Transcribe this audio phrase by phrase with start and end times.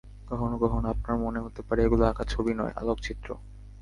[0.29, 3.29] কখনো কখনো আপনার মনে হতে পারে, এগুলো আঁকা ছবি নয়, আলোকচিত্র।